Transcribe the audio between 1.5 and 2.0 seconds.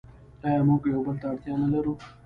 نلرو؟